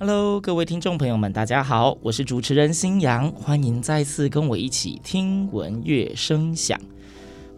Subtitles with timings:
[0.00, 6.80] Hello，各位听众朋友们，大家好，我是主持人新阳，欢迎再次跟我一起听闻乐声响。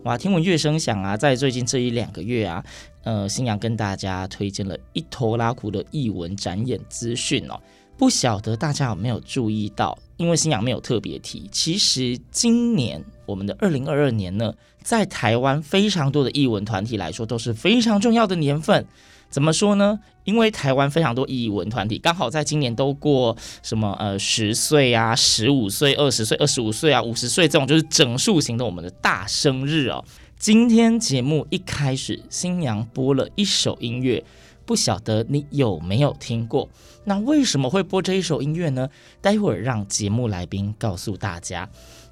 [0.05, 2.65] 哇，听闻乐声响啊，在最近这一两个月啊，
[3.05, 7.61] 呃，新阳跟大家推荐了一拖拉库的艺文展演资讯哦。
[7.99, 9.99] 不晓得大家有没有注意到？
[10.17, 18.87] 因为新阳没有特别提，其实今年我们的二零二二年呢，在台湾非常多的艺文团体来说，都是非常重要的年份。
[19.31, 19.99] 怎么说呢？
[20.25, 30.05] 因为台湾非常多艺文团体，刚好在今年都过什么呃十岁啊、十五岁、二十岁、二十五岁啊、五十岁这种就是整数型的我们的大生日哦。
[30.39, 34.23] 今天节目一开始，新娘播了一首音乐，
[34.67, 36.69] 不晓得你有没有听过？
[37.05, 38.89] 那为什么会播这一首音乐呢？
[39.21, 41.69] 待会儿让节目来宾告诉大家。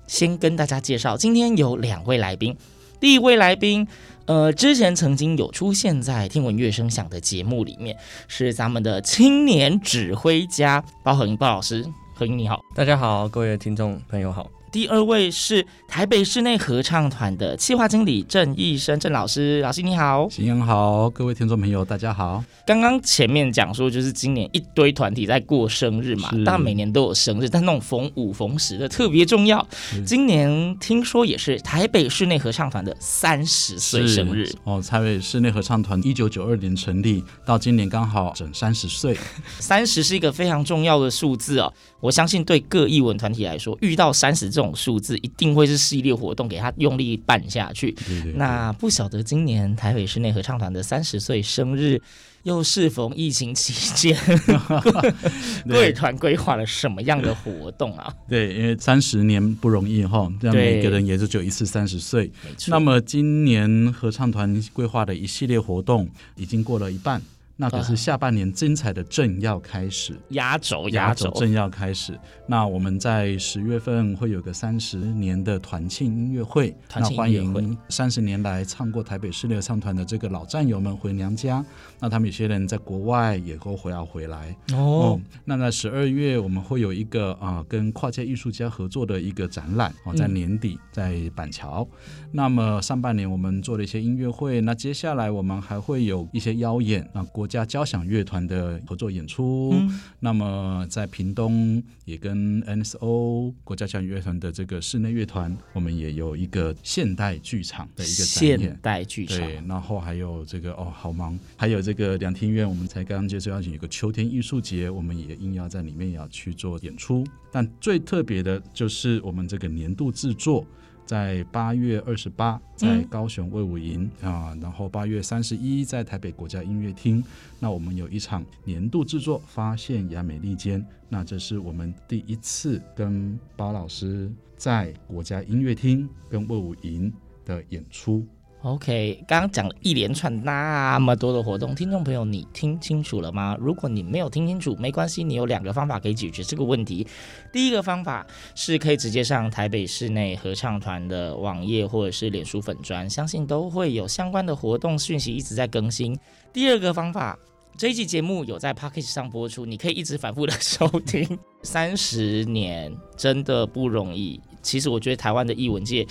[0.07, 2.57] 先跟大家介绍，今天有两位来宾，
[2.99, 3.87] 第一位来宾。
[4.29, 7.97] 呃，之前曾经有出现在《听闻乐声响》的节目里面，
[8.29, 11.83] 是咱们的青年指挥家包恒英包老师。
[12.15, 14.47] 恒英你好，大家好，各位听众朋友好。
[14.71, 22.45] 第二位是台北室内合唱团的企划经理郑义生郑老师，老师你好，新阳好，各位听众朋友大家好。
[22.67, 29.67] 刚刚前面讲说，就是今年一堆团体在过生日嘛，大家每年都有生日，但那种逢五逢十的特别重要。
[30.05, 39.17] 今年听说也是台北室内合唱团的三十岁生日哦，台北室内合唱团一九九二年成立，到今年刚好整三十岁，
[39.59, 41.73] 三十是一个非常重要的数字哦。
[42.01, 47.93] 我相信对各艺文团体来说，遇到三十这种数字，一定会是系列活动，给他用力办下去。
[47.93, 52.03] 对对对，那不晓得今年台北室内合唱团的三十岁生日，
[52.43, 54.19] 又适逢疫情期间，
[55.69, 58.13] 各位团规划了什么样的活动啊？
[58.29, 62.29] 对，因为三十年不容易哈，这样每个人也就只有一次三十岁。
[62.67, 67.23] 那么今年合唱团规划的一系列活动已经过了一半。
[67.61, 72.17] 那可是下半年精彩的正要开始，压轴压轴正要开始。
[72.47, 81.65] 那我们在十月份会有个三十年的团庆音乐会，那欢迎三十年来唱过台北市内合唱团的这个老战友们回娘家。
[81.99, 85.21] 那他们有些人在国外也都回要回来哦，哦。
[85.45, 91.85] 那在十二月我们会有一个啊、呃、跟跨界艺术家合作的一个展览哦，在年底在板桥。
[91.91, 97.48] 嗯、那么上半年我们做了一些音乐会，那接下来我们还会有一些邀演啊国。
[97.49, 99.71] 家交响乐团的合作演出。
[99.73, 108.61] 嗯、那么在屏东也跟 NSO 国家交响乐团的这个室内乐团，我们也有一个现代剧场的一个展演。
[108.61, 109.39] 现代剧场。
[109.39, 117.27] 对，然后还有这个哦，好忙，还有这个两厅院，我们才刚刚接受邀请，有个秋天艺术节，我们也应要在里面也要去做演出。
[117.51, 120.67] 但最特别的就是我们这个年度制作。
[121.09, 127.25] 在八月二十八，在高雄卫武营啊，然后八月三十一，在台北国家音乐厅。
[127.59, 137.11] 那我们有一场年度制作《发现亚美利坚》，那这是我们第一次跟包老师在国家音乐厅跟卫武营
[137.47, 138.27] 的演出。
[138.63, 143.57] OK，刚刚讲了一连串那么多的活动，听众朋友，你听清楚了吗？
[143.61, 147.07] 如果你没有听清楚，没关系，你有两个方法可以解决这个问题。
[147.53, 148.27] 第一个方法
[148.57, 156.19] 是可以直接上台北室内合唱团的网页或者是脸书粉专，相信都会有相关的活动讯息一直在更新。
[156.53, 157.39] 第二个方法，
[157.77, 161.39] 这一集节目有在 Podcast 上播出，你可以一直反复的收听。
[161.63, 166.05] 三十年真的不容易，其实我觉得台湾的艺文界。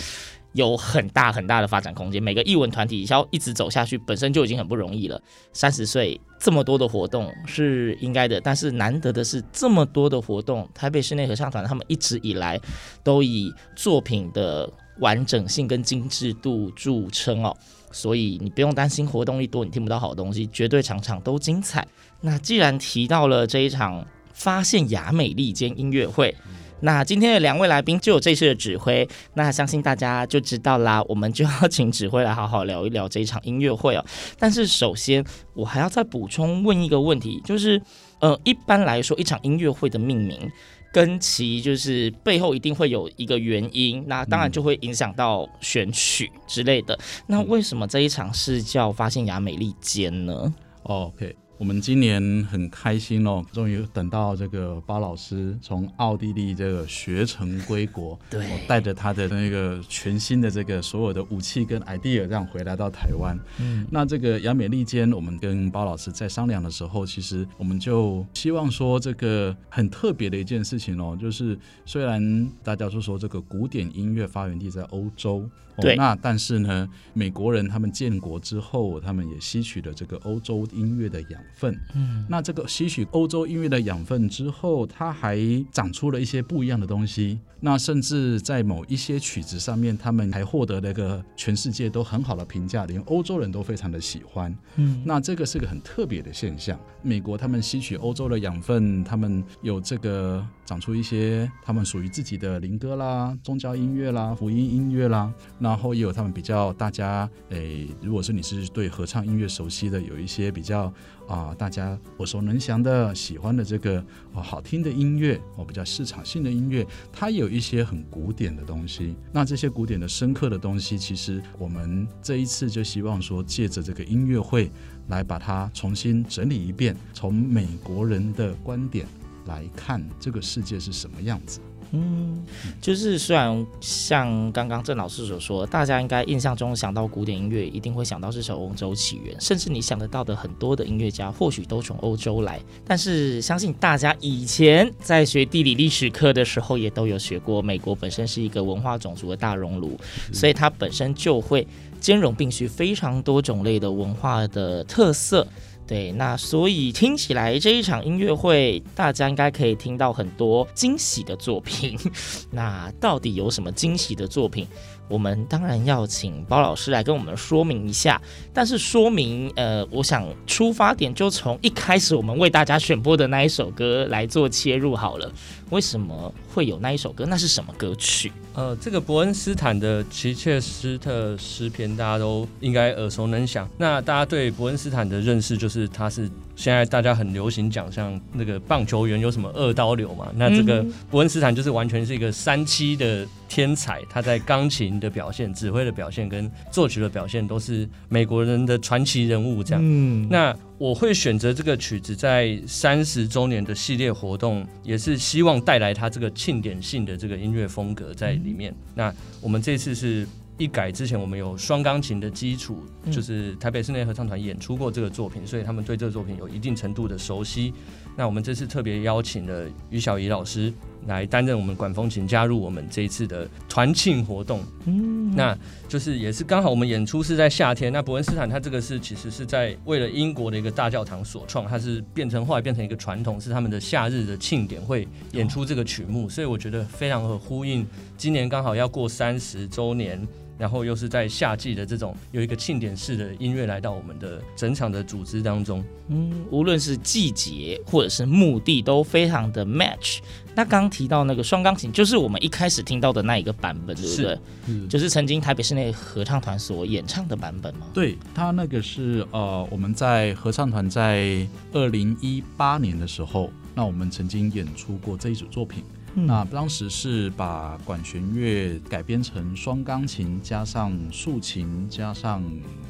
[0.54, 2.22] 有很大很大的发展空间。
[2.22, 5.22] 每个艺文团体要一直走下去，本身就已经很不容易了。
[5.54, 12.60] 三十岁这么多的活动是应该的，但是难得的是这么多的活动，台北室内合唱团他们一直以来
[13.04, 17.56] 都以作品的完整性跟精致度著称哦。
[17.92, 21.88] 所以你不用担心活动一多你听不到好东西，绝对场场都精彩。
[22.22, 26.36] 那既然提到了这一场发现雅美利坚音乐会。
[26.82, 31.02] 那今天的两位来宾就有这次的指挥，那相信大家就知道啦。
[31.08, 34.06] 我们就要请指挥来好好聊一聊这一场音乐会哦。
[34.38, 37.82] 但是首先，我还要再补充问一个问题，就是
[38.20, 40.50] 呃，一般来说，一场音乐会的命名
[40.94, 46.98] 跟其就是背后一定会有一个原因，那当然就会影响到选曲之类的。
[47.26, 50.54] 那为什么这一场是叫发现亚美利坚呢
[50.84, 51.36] ？OK。
[51.58, 52.22] 我们今年
[52.52, 63.36] 很开心哦，终于等到这个包老师从奥地利这个学成归国，对，带着他的那个全新的这个所有的武器跟 idea 这样回来到台湾。
[63.60, 75.50] 嗯，那这个亚美利坚，我们跟包老师在商量的时候，其实我们就希望说这个很特别的一件事情哦，就是虽然大家都说这个古典音乐发源地在欧洲。
[75.82, 81.80] 对，那但是呢，美国人他们建国之后，他们也吸取了这个欧洲音乐的养分。
[81.96, 85.38] 嗯，那这个吸取欧洲音乐的养分之后，它还
[85.72, 87.40] 长出了一些不一样的东西。
[87.60, 94.56] 那甚至在某一些曲子上面，他们还获得了一个全世界都很好的评价，连欧洲人都非常的喜欢。
[94.76, 96.80] 嗯，那这个是个很特别的现象。
[97.02, 110.94] 美国他们吸取欧洲的养分，他们有这个长出一些他们属于自己的灵歌啦、宗教音乐啦、福音音乐啦，然后也有他们比较大家诶，如果是你是对合唱音乐熟悉的，有一些比较。
[111.28, 119.14] 啊，大家耳熟能详的、喜欢的这个哦，好听的音乐哦，比较市场性的音乐，它有一些很古典的东西。
[119.34, 124.72] 那这些古典的、深刻的东西，其实我们这一次就希望说，借着这个音乐会
[125.10, 129.06] 来把它重新整理一遍，从美国人的观点
[129.48, 131.60] 来看这个世界是什么样子。
[131.92, 132.44] 嗯，
[132.82, 142.60] 就是虽然像刚刚郑老师所说，大家应该印象中想到古典音乐，一定会想到是从欧洲起源，甚至你想得到的很多的音乐家，或许都从欧洲来。
[142.86, 149.98] 但是相信大家以前在学地理历史课的时候，也都有学过，美国本身是一个文化种族的大熔炉，
[150.34, 151.66] 所以它本身就会
[152.02, 155.48] 兼容并蓄非常多种类的文化的特色。
[155.88, 161.98] 对，那所以听起来这一场音乐会，大家应该可以听到很多惊喜的作品。
[162.52, 164.68] 那到底有什么惊喜的作品？
[165.08, 168.22] 我们当然要请包老师来跟我们说明一下。
[168.54, 175.32] 但是说明，呃，我想出发点就从一开始我们为大家选播的那一首歌来做切入好了。
[175.70, 177.26] 为什么会有那一首歌？
[177.28, 178.32] 那是什么歌曲？
[178.54, 183.70] 呃，这个伯恩斯坦的奇切斯特诗篇，大家都应该耳熟能详。
[183.78, 186.30] 那大家对伯恩斯坦的认识，就是他是。
[186.58, 190.28] 现在大家很流行讲，像那个棒球员有什么二刀流嘛？
[190.36, 199.64] 那这个伯恩斯坦就是完全是一个三期的天才，他在钢琴的表现、指挥的表现跟作曲的表现都是美国人的传奇人物。
[199.64, 208.74] 这样，嗯，那我会选择这个曲子在三十周年的系列活动，也是希望带来他这个庆典性的这个音乐风格在里面。
[208.96, 210.28] 那我们这次是。
[210.58, 217.74] 一改之前，我们有双钢琴的基础，就是台北室内合唱团演出过这个作品，所以他们对这个作品有一定程度的熟悉。
[218.16, 220.74] 那我们这次特别邀请了于小怡老师
[221.06, 224.64] 来担任我们管风琴，加入我们这一次的团庆活动。
[224.86, 225.56] 嗯，那
[225.88, 227.94] 就是也是刚好我们演出是在夏天。
[227.94, 237.86] 那伯恩斯坦他这个是其实是在为了英国的一个大教堂所创，它是变成后来变成一个传统，是他们的夏日的庆典会演出这个曲目，所以我觉得非常的呼应。
[238.18, 240.28] 今年刚好要过三十周年。
[240.58, 250.20] 然后又是在夏季的这种有一个庆典式的音乐来到我们的整场的组织当中，嗯，无论是季节或者是目的都非常的 match。
[250.56, 254.40] 那刚刚提到那个双钢琴，就是我们一开始听到的那一个版本，对不对？
[254.66, 257.86] 是，就是曾经台北市内合唱团所演唱的版本吗？
[257.94, 265.84] 对，它那个是呃，我们在合唱团在二零一八年的时候，那我们曾经演出过这一组作品。
[266.26, 272.44] 那当时是把管弦乐改编成双钢琴加上竖琴加上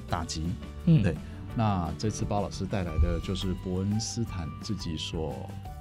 [0.09, 0.43] 打击，
[0.85, 1.15] 嗯，对。
[1.55, 5.35] 那这次包老师带来的就是伯恩斯坦自己所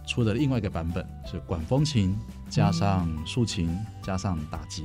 [0.07, 2.19] 出的另外一个版本，是管风琴
[2.51, 3.69] 加上竖琴
[4.03, 4.85] 加上打击。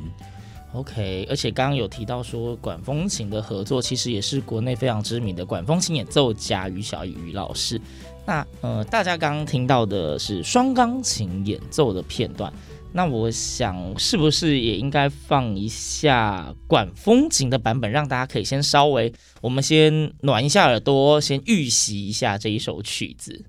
[0.74, 7.82] OK，而且刚刚有提到说管风琴的合作，其实也是国内非常知名的管风琴演奏家于小雨于老师。
[8.25, 12.51] 那呃，大家刚刚听到的是双钢琴演奏的片段，
[12.94, 19.12] 那我想是不是也应该放一下管风琴的版本，让大家可以先稍微，
[19.42, 23.44] 我们先暖一下耳朵，先预习一下这一首曲子。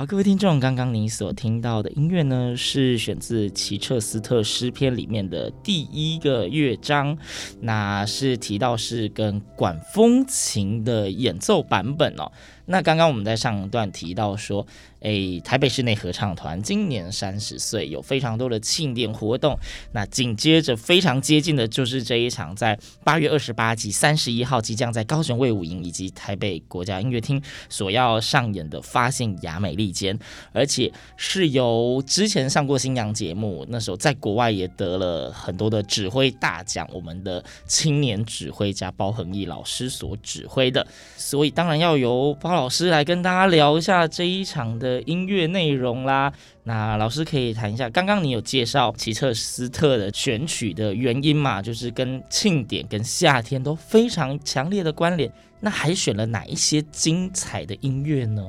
[0.00, 7.18] 好，各位听众，刚刚您所听到的音乐呢，是选自奇彻斯特诗篇里面的第一个乐章，
[7.60, 12.32] 那是提到是跟管风琴的演奏版本哦。
[12.70, 14.64] 那刚刚我们在上一段提到说，
[15.00, 19.58] 诶，台北室内合唱团今年三十岁，有非常多的庆典活动。
[19.90, 30.16] 那紧接着非常接近的就是这一场，在八月二十八及三十一号即将在高雄卫武营以及台北国家音乐厅所要上演的《发现亚美利坚》，
[30.52, 40.86] 而且是由之前上过新娘节目，那时候在国外也得了很多的指挥大奖，我们的青年指挥家包恒毅老师所指挥的。
[41.16, 46.30] 所以当然要由包老师来跟大家聊一下这一场的音乐内容啦。
[46.64, 51.62] 那老师可以谈一下，刚刚你有介绍齐彻斯特的选曲的原因嘛？
[51.62, 55.32] 就是跟庆典、跟夏天都非常强烈的关联。
[55.60, 58.44] 那还选了哪一些精彩的音乐呢？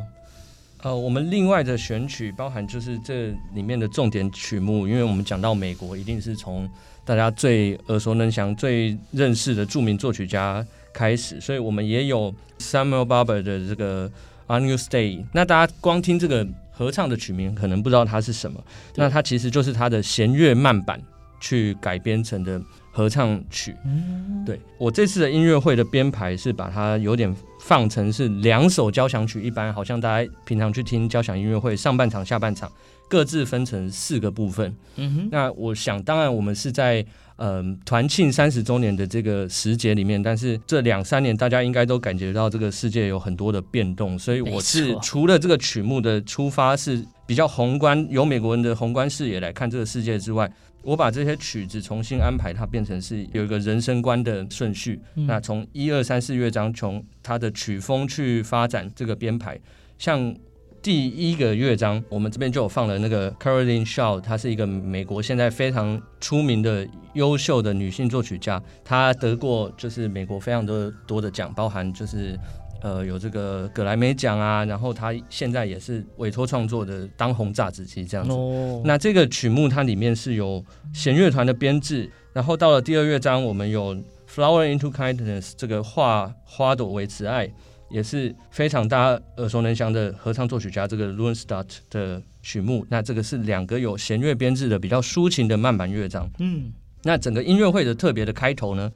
[0.81, 6.69] 呃，我们另外的选曲包含就是这里面的重点曲目，因为我们讲到美国，一定是从
[7.05, 14.09] 大家最耳熟能详、最认识的著名作曲家开始，所以我们也有 Samuel Barber 的这个
[14.47, 15.23] Agnus Dei。
[15.33, 18.61] 那大家光听这个合唱的曲名，可能不知道它是什么。
[18.95, 21.01] 那它其实就是它的弦乐慢板
[21.39, 23.75] 去改编成的合唱曲。
[23.85, 32.71] 嗯，对，我这次的音乐会的编排是把它有点放成是两首交响曲，一般好像大家平常去听交响音乐会，上半场、下半场
[33.07, 34.75] 各自分成四个部分。
[34.97, 37.05] 嗯哼，那我想，当然我们是在。
[37.43, 50.47] 嗯，团庆三十周年的这个时节里面，但是这两三年大家应该都感觉到这个世界有很多的变动，所以我是除了这个曲目的出发是比较宏观，由美国人的宏观视野来看这个世界之外，
[50.83, 55.01] 我把这些曲子重新安排，它变成是有一个人生观的顺序。
[55.15, 59.59] 嗯、那从一二三四乐章，从它的曲风去发展这个编排，
[59.97, 60.35] 像。
[60.81, 72.35] 第一个乐章，我们这边就有放了那个 Caroline Shaw，她是一个美国现在非常出名的优秀的女性作曲家，她得过就是美国非常多多的奖，包含就是
[72.81, 78.31] 呃有这个葛莱美奖啊，然后她现在也是委托创作的当红炸子鸡这样子。
[78.33, 78.81] Oh.
[78.83, 83.95] 那这个曲目它里面是有弦乐团的编制，然后到了第二乐章，我们有
[84.27, 87.51] Flower into Kindness 这个化花朵为慈爱。
[87.91, 96.29] 也是非常大家耳熟能详的合唱作曲家这个 Lohenstadt 的曲目，那这个是两个有弦乐编制的比较抒情的慢板乐章。
[96.39, 96.71] 嗯，
[97.03, 98.91] 那整个音乐会的特别的开头呢，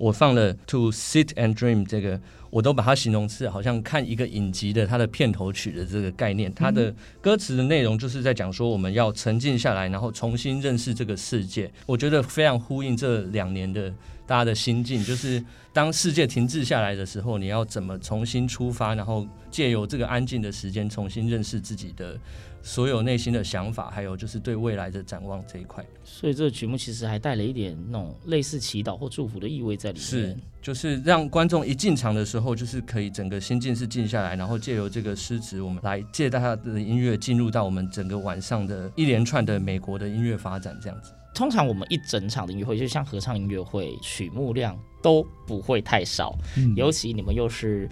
[0.00, 6.50] 我放了 To Sit and Dream 这个，我都把它形容是好像看一个影集的它的片头曲的这个概念。
[6.54, 11.70] 它的歌词的内容就是在讲说我们要沉静下来，然后重新认识这个世界。
[11.84, 13.92] 我觉得非常呼应这两年的。
[14.26, 22.16] 大家的心境就是，当世界停滞下来的时候，你要怎么重新出发，然后借由这个安静的时间，重新认识自己的
[22.62, 25.84] 所有内心的想法，还有就是对未来的展望这一块。
[26.04, 30.04] 所以这个曲目其实还带了一点那种类似祈祷或祝福的意味在里面。
[30.04, 41.12] 是，就是让观众一进场的时候，就是可以整个心境是静下来，然后借由这个诗词，我们来借大家的音乐进入到我们整个晚上的一连串的美国的音乐发展这样子。
[41.32, 46.36] 通常我们一整场的音乐会，就像合唱音乐会，曲目量都不会太少。
[46.56, 47.88] 嗯、尤其你们又是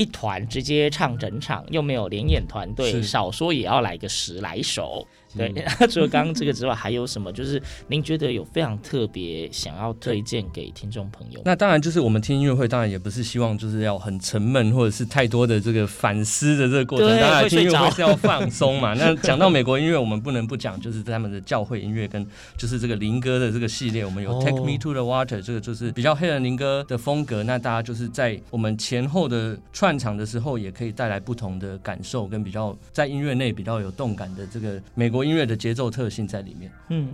[0.00, 5.06] 一团直接唱整场，又没有连演团队，少说也要来个十来首。
[5.36, 7.32] 对，嗯、除了刚刚这个之外，还有什么？
[7.32, 11.40] 就是您觉得有非常特别想要推荐给听众朋友？
[11.44, 17.08] 那当然，就是我们听音乐会，当然也不是希望就是要很沉闷，或者是太多的这个反思的这个过程。
[17.20, 18.92] 当然，听音乐会是要放松嘛。
[18.98, 24.04] 那讲到美国音乐，我们不能不讲，就是他们的教会音乐跟就是这个灵歌的这个系列。
[24.04, 27.44] 我们有 Take Me to the Water，这个就是比较黑人灵歌的风格。
[27.44, 35.19] 那大家就是在我们前后的串场的时候，也可以带来不同的感受，跟比较在音乐内比较有动感的这个美国。
[35.24, 36.70] 音乐的节奏特性在里面。
[36.88, 37.12] 嗯，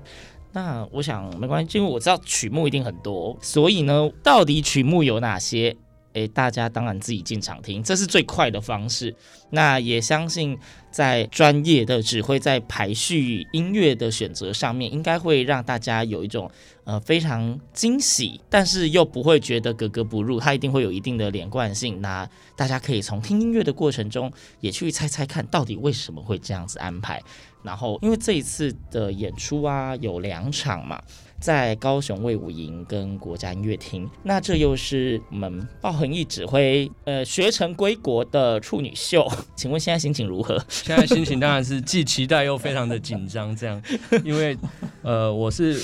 [0.52, 5.76] 那我想没关系，因为我知道曲目一定很多，所以呢，到底曲目有哪些？
[6.14, 9.14] 诶，大家当然自己进场听，这是最快的方式。
[9.50, 10.58] 那也相信，
[10.90, 16.50] 在专业的指挥在排序音乐的选择上面，应该会让大家有一种
[16.86, 20.40] 呃非常惊喜，但是又不会觉得格格不入。
[20.40, 22.00] 它一定会有一定的连贯性。
[22.00, 27.22] 那大家可以从听音乐的过程中，也去猜猜看到底为什么会这样子安排。
[27.62, 30.98] 然后，因为这一次的演出啊，有两场嘛。
[31.38, 39.30] 在高雄卫武营跟国家音乐厅，那这又是我们鲍恒毅指挥，呃，学成归国的处女秀。
[39.54, 40.58] 请问现在心情如何？
[40.70, 43.80] 现在心情当然是既期待又非常的紧张，这样，
[44.24, 44.56] 因为
[45.02, 45.78] 呃，我是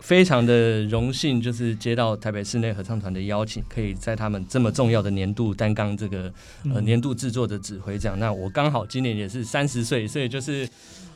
[0.00, 6.32] 非常的荣幸，就是接到台北室内合唱团的邀请，可以在他们这么重要的年度担纲这个
[6.72, 8.18] 呃年度制作的指挥这样。
[8.18, 10.68] 那我刚好今年也是三十岁，所以就是。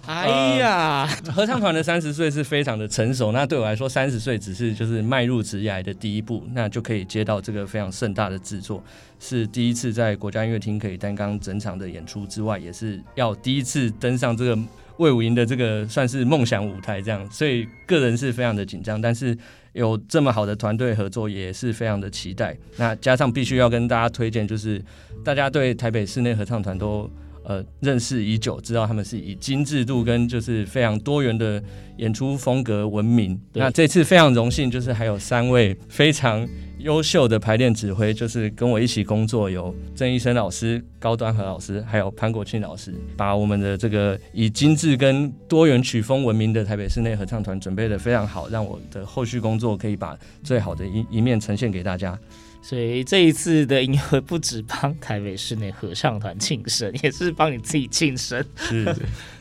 [0.06, 3.32] 哎呀，呃、 合唱团的三十岁是非常的成熟。
[3.32, 8.82] 那对我来说，三十岁只是就是迈入职涯的第一步，那就可以接到这个非常盛大的制作，
[9.20, 14.58] 是第一次在国家音乐厅可以担纲整场的演出之外，也是要第一次登上这个
[14.98, 17.30] 魏武营的这个算是梦想舞台这样。
[17.30, 19.36] 所以个人是非常的紧张，但是
[19.72, 22.56] 有这么好的团队合作，也是非常的期待。
[22.76, 24.82] 那加上必须要跟大家推荐，就是
[25.24, 27.10] 大家对台北室内合唱团都。
[27.42, 31.60] 呃，认识已久，知道他们是以精致度跟就是非常多元的
[31.96, 33.36] 演出风格闻名。
[33.54, 36.46] 那这次非常荣幸，就是还有三位非常
[36.82, 52.18] 优秀的排练指挥，就是跟我一起工作，有郑医生老师、高端和老师，还有潘国庆老师，把我们的这个以精致跟多元曲风闻名的台北室内合唱团准备的非常好，让我的后续工作可以把最好的一一面呈现给大家。
[52.62, 58.44] 所以这一次的音乐会不止帮台北室内合唱团庆生，也是帮你自己庆生。
[58.56, 58.94] 是，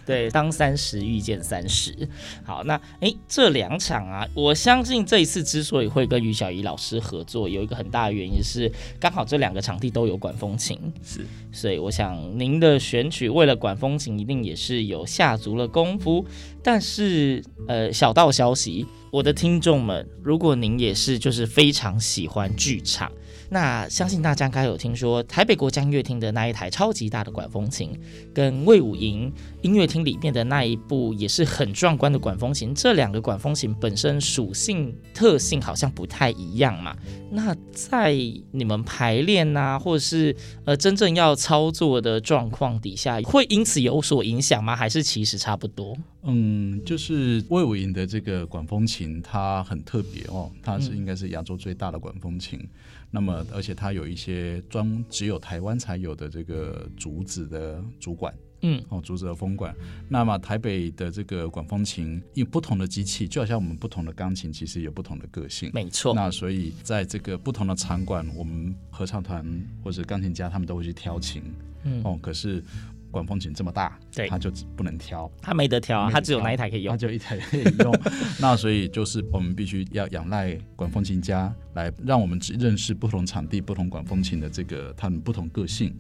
[0.10, 1.96] 对，当三十遇见三十。
[2.44, 10.80] 好，那诶，这两场啊，我相信这一次之所以会跟于小怡老师合作，有一个很大的原因是，刚好这两个场地都有管风琴。
[11.04, 16.26] 是，所以我想您的选曲为了管风琴，一定也是有下足了功夫。
[16.64, 18.88] 但是，呃，小道消息。
[19.12, 23.12] 我的听众们，如果您也是就是非常喜欢剧场，
[23.50, 28.00] 那相信大家应该有听说台北国家音乐厅的那一台超级大的管风琴，
[28.34, 29.32] 跟魏武营
[29.62, 36.96] 音乐厅里面的那一部也是很壮观的管风琴，这两个管风琴本身属性特性好像不太一样嘛。
[37.32, 38.14] 那在
[38.52, 40.36] 你们排练啊，或者是
[40.66, 44.76] 呃真正要操作的状况底下，会因此有所影响吗？
[44.76, 45.98] 还是其实差不多？
[46.24, 52.60] 嗯，就是魏武营的这个管风琴，它很特别哦，它是应该是亚洲最大的管风琴。
[52.60, 52.70] 嗯、
[53.12, 59.76] 那么，而且它有一些专只有台湾才有的这个竹子的主管，嗯，哦，竹子的风管。
[60.08, 65.72] 那么台北的这个管风琴，有不同的机器，就好像我们不同的钢琴，其实有不同的个性。
[65.74, 66.14] 没错。
[66.14, 69.44] 那所以在这个不同的场馆，我们合唱团
[69.84, 71.42] 或者钢琴家他们都会去挑琴，
[71.84, 72.64] 嗯，哦，可是。
[73.12, 77.94] 管风琴这么大，对，它就不能挑，它没得挑啊，它只有那一台可以用，它就一台可以用。
[78.40, 85.96] 那所以就是我们必须要仰赖管风琴家来让我们只认识不同场地、不同管风琴的这个他们不同个性。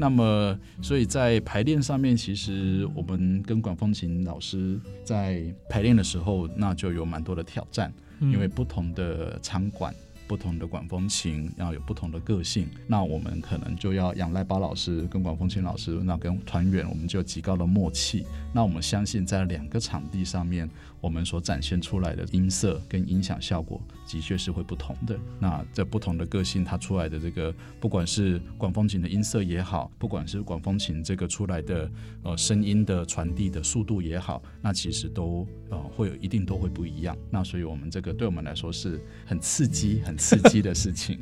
[0.00, 9.92] 那么，所以在排练上面，其实我们跟管风琴老师在排练的时候，那就有蛮多的挑战，嗯、因为不同的场馆。
[10.28, 18.26] 不同的管风琴要有不同的个性，那我们可能就要仰赖包老师跟管风琴老师，那跟团员我们就有极高的默契。
[18.52, 20.68] 那我们相信在两个场地上面，
[21.00, 25.18] 我们所展现出来的音色跟音响效果的确是会不同的。
[25.38, 31.90] 那这不同的个性，它出来的这个，不管是管风琴的音色也好，不管是管风琴这个出来的
[32.22, 37.16] 呃声音的传递的速度也好，那其实都呃会有一定都会不一样。
[37.30, 41.18] 那所以我们这个对我们来说是很刺激、很刺激的事情，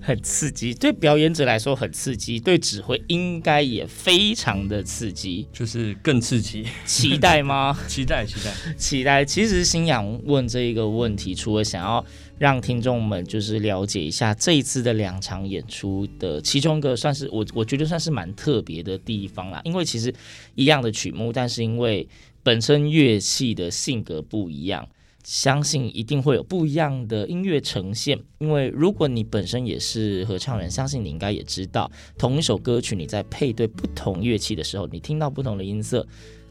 [0.00, 0.72] 很刺激。
[0.72, 6.66] 对表演者来说很刺激，对指挥应该也非常的刺激，就是更刺激。
[6.86, 7.76] 期待吗？
[7.88, 9.17] 期待，期待，期待。
[9.24, 12.04] 其实新阳问这一个问题，除了想要
[12.38, 19.60] 让听众们就是了解一下这一次的两场演出的其中一个，算是我我觉得算是蛮特别的地方啦。
[19.64, 20.12] 因为其实
[20.54, 22.08] 一样的曲目，但是因为
[22.42, 24.88] 本身乐器的性格不一样，
[25.24, 28.18] 相信一定会有不一样的音乐呈现。
[28.38, 36.06] 因为如果你本身也是合唱人，相信你应该也知道，同一首歌曲你在配对不同乐器的时候，你听到不同的音色。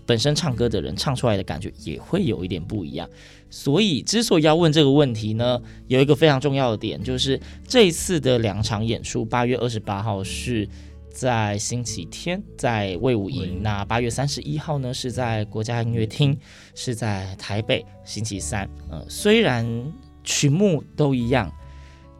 [0.07, 3.07] 本身唱歌的人唱出来的感觉也会有一点不一样，
[3.49, 10.67] 所以之所以要问这个问题呢，有一个非常重要的点，就是这一次的两场演出，八月二十八号是
[11.11, 16.35] 在星期天在魏武营，那八月三十一号呢是在国家音乐厅，
[16.73, 18.67] 是在台北星期三。
[18.89, 19.67] 呃，虽然
[20.23, 21.51] 曲目都一样。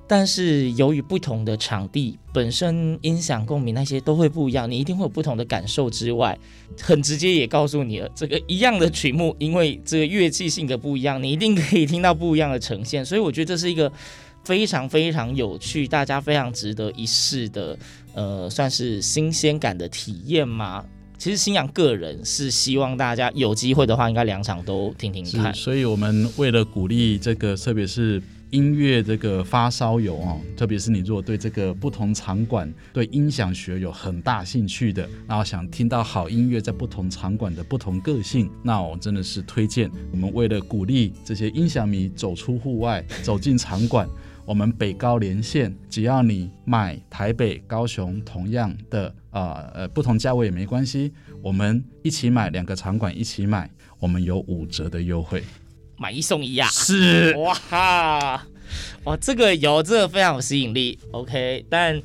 [0.10, 6.38] 但是由于不同的场地本身音响共鸣那些都会不一样，你一定会有不同的感受之外，
[6.82, 13.06] 很直接也告诉你了，这个一样的曲目，因为这个乐器性格不一样，你一定可以听到不一样的呈现。
[13.06, 13.91] 所以我觉得这是一个
[14.46, 17.78] 非常非常有趣，大家非常值得一试的，
[18.13, 20.86] 呃，算是新鲜感的体验吗？
[21.17, 25.54] 其实新阳个人是希望大家有机会的话，应该两场都听听看。
[25.54, 28.22] 所以我们为了鼓励这个，特别是。
[28.51, 39.91] 音乐这个发烧友哦，特别是你如果对这个不同场馆、对音响学有很大兴趣的，然后想听到好音乐在不同场馆的不同个性，那我真的是推荐。
[40.12, 44.07] 我们为了鼓励这些音响迷走出户外，走进场馆，
[44.45, 55.43] 我们北高连线，只要你买台北、高雄同样的啊呃，呃不同价位也没关系，我们一起买两个场馆一起买，我们有五折的优惠。
[55.97, 56.67] 买一送一、啊！
[56.69, 58.47] 是哇哈
[59.05, 60.99] 哇，这个有这个非常有吸引力。
[61.12, 62.01] OK，但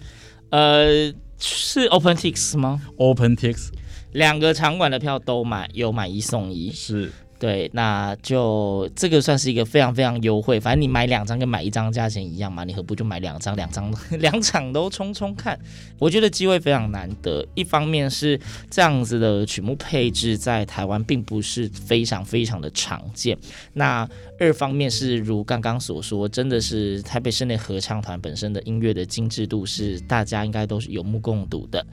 [0.51, 3.69] 呃是 OpenTix 吗？OpenTix
[4.13, 6.71] 两个场馆的票都买，有买一送一。
[6.71, 7.11] 是。
[7.43, 10.61] 对，那就这个算是一个非常非常优惠。
[10.61, 15.59] 反正你买两张跟买一张价钱一样嘛，你何不就买两张，两张 两场都冲冲看？
[15.99, 17.45] 我觉得机会非常难得。
[17.57, 23.37] 一方面是这样子的曲目配置在台湾并不是非常非常的常见。
[23.73, 31.85] 那二方面是如刚刚所说，真的是台北室内合唱团本身的音乐的精致度是大家应该都是有目共睹的。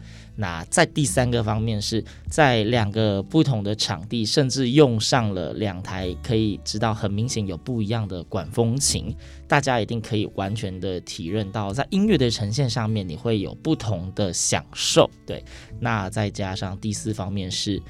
[0.42, 9.14] 那在第三个方面是在两个不同的场地，甚至用上了两台，可以知道很明显有不一样的管风琴，
[9.50, 15.12] 大家一定可以完全的体认到，在音乐的呈现上面，你会有不同的享受。
[15.26, 15.44] 对，
[15.78, 17.82] 那再加上第四方面是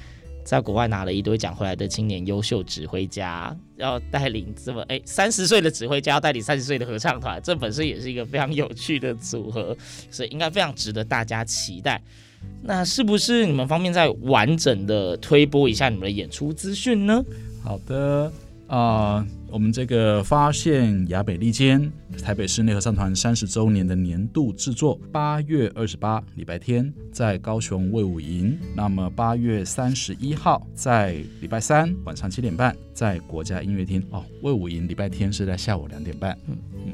[0.44, 9.76] 在国外拿了一堆奖回来的青年优秀指挥家，要带领这么诶三十岁的指挥家要带领三十岁的合唱团，这本身也是一个非常有趣的组合，
[10.10, 12.02] 所以应该非常值得大家期待。
[12.62, 17.24] 那是不是你们方便再完整的推播一下你们的演出资讯呢？
[17.62, 18.30] 好的，
[18.66, 21.90] 啊、呃，我们这个发现雅北利坚
[22.22, 36.36] 台北市内合唱团三十周年的年度制作，八月二十八礼拜天在高雄卫武营，那么八月三十一号在礼拜三晚上七点半在国家音乐厅哦，卫武营礼拜天是在下午两点半。
[36.46, 36.92] 嗯嗯，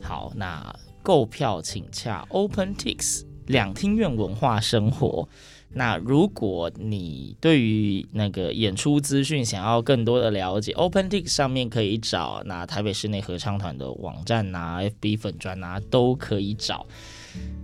[0.00, 3.22] 好，那购票请洽 OpenTix。
[3.46, 5.28] 两厅院文化生活。
[5.76, 16.86] 那如果你对于那个演出资讯想要更多的了解，OpenTix 上面可以找，那台北室内合唱团的网站啊、FB 粉专啊都可以找。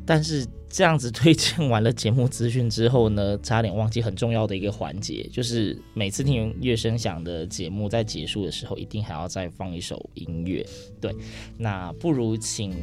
[0.05, 10.67] 但是这样子推荐完了节目资讯之后呢，差点忘记很重要的一个环节，就是每次听乐声响的节目在结束的时候，一定还要再放一首音乐。
[11.01, 11.15] 对，
[11.57, 12.75] 那不如请。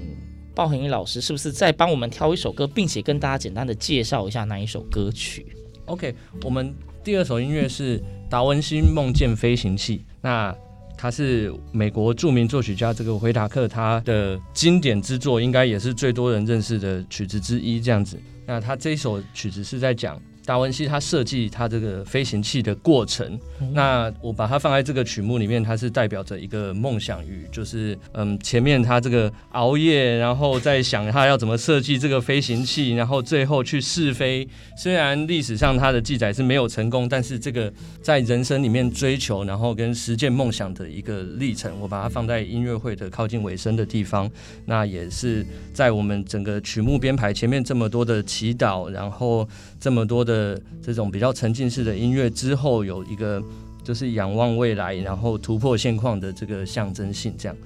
[0.57, 5.45] 鲍恒毅老师是不是再帮我们挑一首歌，并且跟大家简单的介绍一下那一首歌曲
[5.85, 10.03] ？OK，我们第二首音乐是达文西梦见飞行器。
[10.19, 10.51] 那
[10.97, 17.79] 它是美国著名作曲家这个维塔克他的经典之作，应该也是最多人认识的曲子之一。
[17.79, 18.17] 这样子，
[18.47, 20.19] 那他这首曲子是在讲。
[20.47, 23.37] 达文西他设计他这个飞行器的过程，
[23.73, 34.47] 那我把它放在这个曲目里面，它是代表着一个梦想与就是嗯，前面他这个熬夜，然后在想他要怎么设计这个飞行器，然后最后去试飞。
[34.77, 37.69] 虽然历史上他的记载是没有成功，但是这个
[38.01, 44.31] 在人生里面追求，然后跟实践梦想的一个历程，我把它放在音乐会的靠近尾声的地方。
[44.63, 49.45] 那也是在我们整个曲目编排前面这么多的祈祷，然后
[49.79, 50.61] 这么多的。
[50.81, 53.43] 这种比较沉浸式的音乐之后，有一个
[53.83, 57.57] 就是仰望未来，然后突破现况的这个象征性，这样。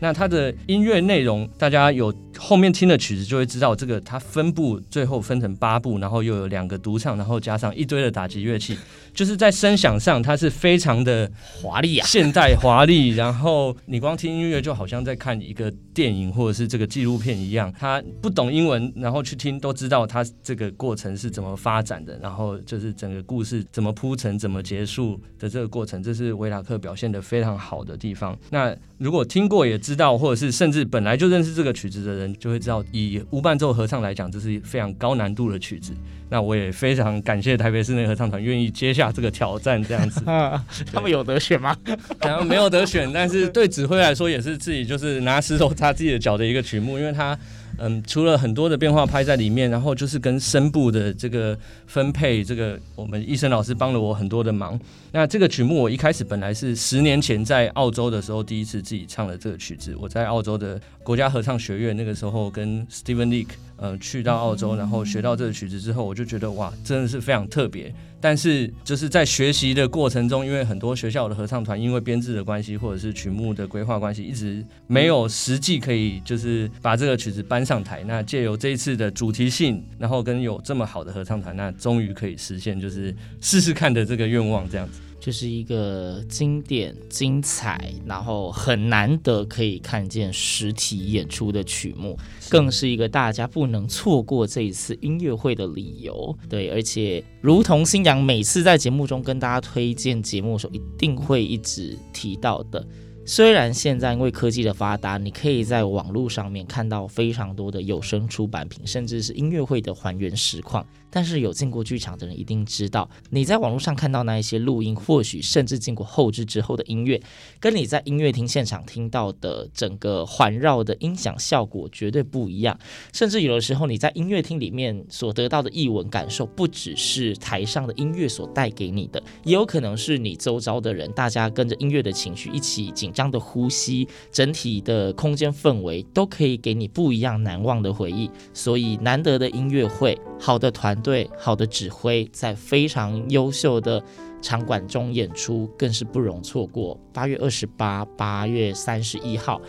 [0.00, 8.76] 那它的音乐内容，大家有后面听的曲子就会知道，这个它分部最后分成八部，然后又有两个独唱，然后加上一堆的打击乐器，
[9.14, 11.30] 就是在声响上它是非常的
[11.62, 13.10] 华丽啊，现代华丽。
[13.10, 17.72] 然后你光听音乐就好像在看一个电影或者是这个纪录片一样。
[17.78, 28.38] 他不懂英文，然后去听都知道它这个过程是怎么发展的，然后就是整个故事怎么铺陈、怎么结束的这个过程，这是维塔克表现得非常好的地方。
[28.48, 35.92] 那如果听过也道，或者是甚至本来就认识这个曲子的人，就会知道，以无伴奏合唱来讲，这是非常高难度的曲子。
[36.28, 40.22] 那我也非常感谢台北室内合唱团愿意接下这个挑战，这样子。
[40.92, 41.76] 他们有得选吗？
[42.22, 47.38] 然后没有得选，但是对指挥来说也是自己就是拿石头擦自己的脚的一个曲目，因为他。
[47.82, 54.78] 嗯，除了很多的变化拍在里面，然后就是跟声部的这个分配，这个我们医生老师帮了我很多的忙。
[55.12, 63.48] 那这个曲目我一开始本来是十年前在澳洲的时候第一次自己唱了这个曲子，我在澳洲的国家合唱学院那个时候跟 Steven Leek
[63.80, 67.92] 呃去到澳洲，然后学到这个曲子之后，我就觉得哇，真的是非常特别。
[68.22, 78.04] 但是就是在学习的过程中，因为很多学校的合唱团因为编制的关系，或者是曲目的规划关系，一直没有实际可以就是把这个曲子搬上台。
[78.06, 85.00] 那借由这一次的主题性，然后跟有这么好的合唱团，那终于可以实现就是试试看的这个愿望，这样子。
[85.20, 96.36] 就是一个经典、精彩，然后很难得可以看见实体演出的曲目，更是一个大家不能错过这一次音乐会的理由。
[96.48, 102.84] 对，而且如同新阳每次在节目中跟大家推荐节目的时候，一定会一直提到的。
[103.26, 110.84] 虽然现在因为科技的发达，你可以在网络上面看到非常多的有声出版品，甚至是音乐会的还原实况。
[111.10, 117.20] 但是有进过剧场的人一定知道，你在网络上看到那一些录音，或许甚至经过后置之后的音乐，
[117.58, 122.78] 跟你在音乐厅现场听到的整个环绕的音响效果绝对不一样。
[123.12, 138.30] 甚至有的时候你在音乐厅里面所得到的译文感受，不只是台上的音乐所带给你的，也有可能是你周遭的人，大家跟着音乐的情绪一起紧张的呼吸，整体的空间氛围都可以给你不一样难忘的回忆。
[138.54, 140.99] 所以难得的音乐会，好的团。
[141.00, 144.02] 对，好的指挥，在非常优秀的
[144.42, 146.98] 场馆中演出，更是不容错过。
[147.12, 149.60] 八月二十八、八月三十一号，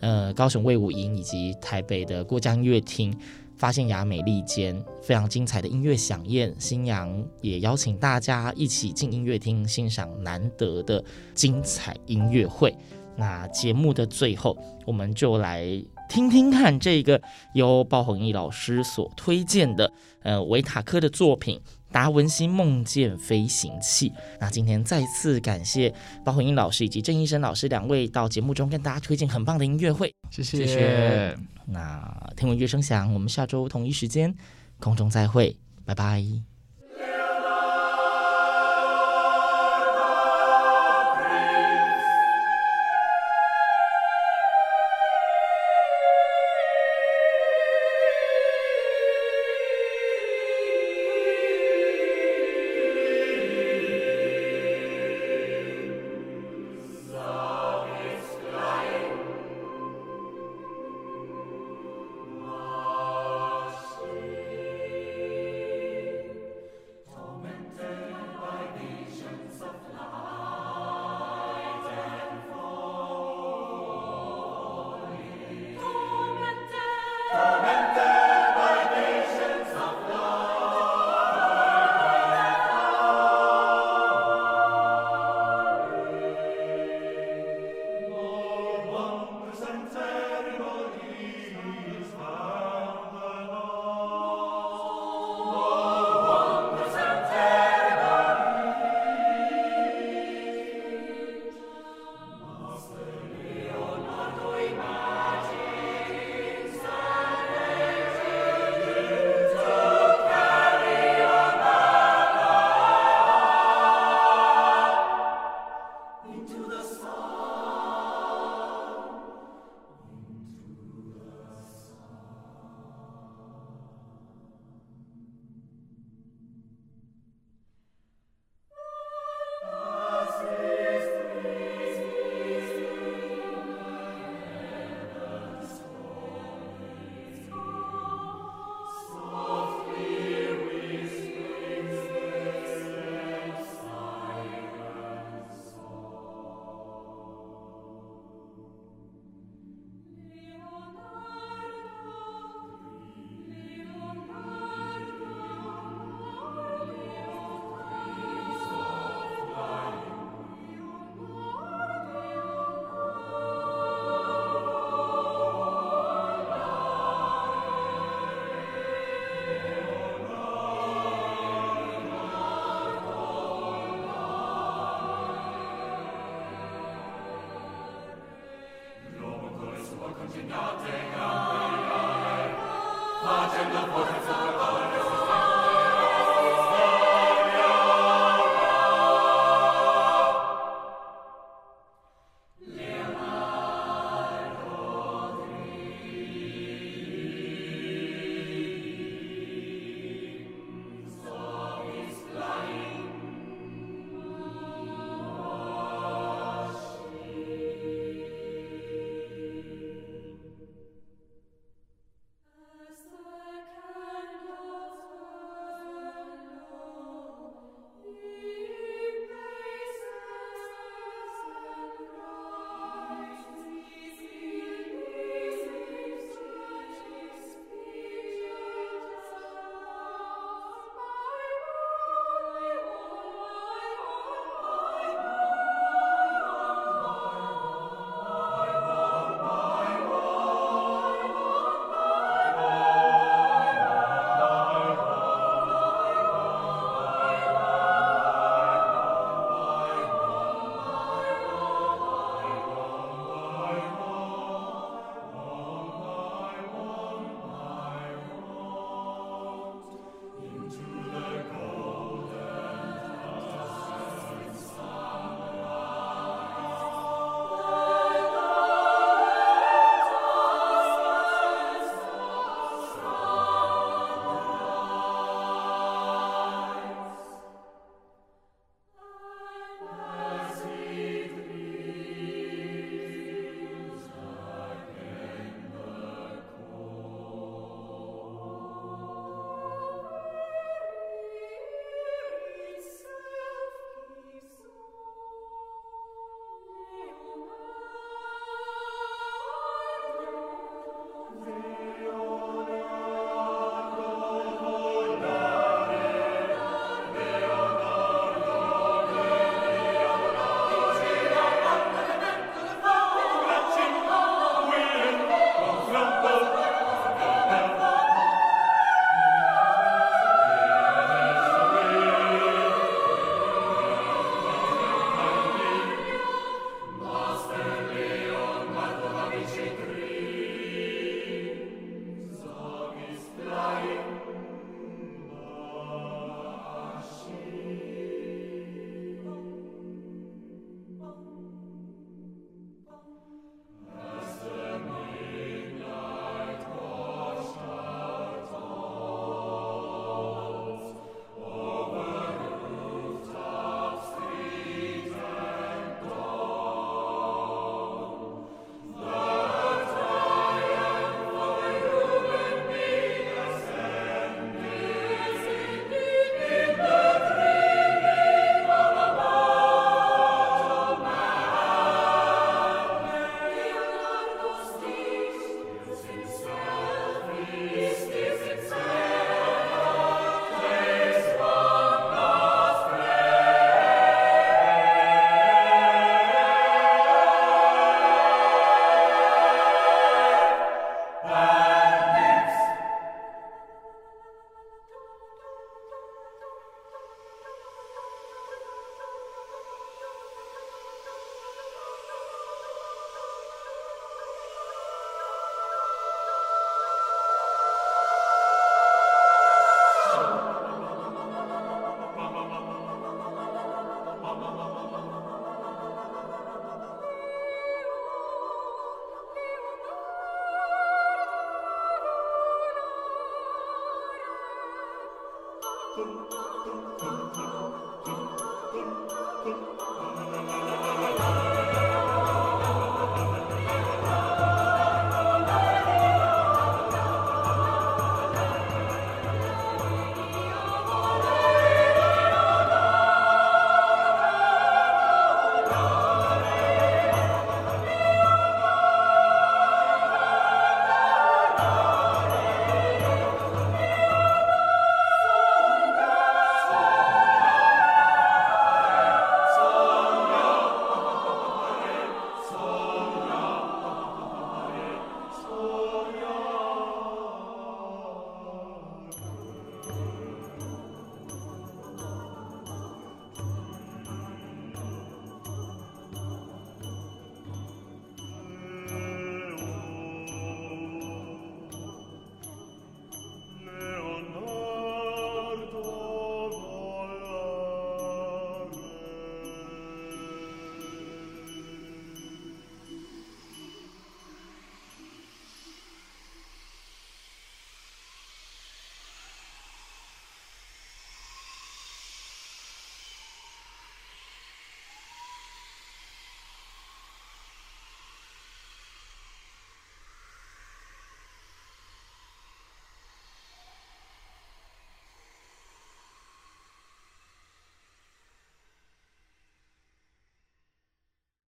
[0.00, 3.16] 呃，高雄卫武营以及台北的过江音乐厅
[3.56, 12.74] 发现雅美利间非常精彩的音乐响宴，新阳也邀请大家一起进音乐厅欣赏难得的精彩音乐会。
[13.16, 15.82] 那节目的最后，我们就来。
[16.10, 17.22] 听听看，这个
[17.54, 19.90] 由鲍弘毅老师所推荐的，
[20.24, 21.56] 呃，维塔科的作品
[21.92, 24.10] 《达文西梦见飞行器》。
[24.40, 25.94] 那今天再次感谢
[26.24, 30.58] 鲍弘毅老师以及郑医生老师两位到节目中跟大家推荐很棒的音乐会，谢谢。
[30.58, 31.38] 谢谢。
[31.66, 34.34] 那听闻乐声响，我们下周同一时间
[34.80, 36.49] 空中再会，拜拜。